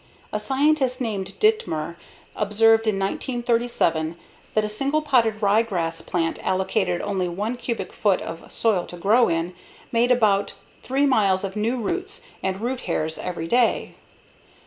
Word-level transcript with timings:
A 0.33 0.39
scientist 0.39 0.99
named 0.99 1.35
Dittmer 1.39 1.95
observed 2.35 2.87
in 2.87 2.97
1937 2.97 4.15
that 4.55 4.63
a 4.63 4.67
single 4.67 5.03
potted 5.03 5.39
ryegrass 5.41 6.01
plant 6.01 6.39
allocated 6.43 7.01
only 7.03 7.27
1 7.29 7.55
cubic 7.57 7.93
foot 7.93 8.19
of 8.19 8.51
soil 8.51 8.87
to 8.87 8.97
grow 8.97 9.27
in 9.29 9.53
made 9.91 10.09
about 10.11 10.53
3 10.81 11.05
miles 11.05 11.43
of 11.43 11.55
new 11.55 11.77
roots 11.77 12.21
and 12.41 12.61
root 12.61 12.79
hairs 12.89 13.19
every 13.19 13.47
day. 13.47 13.93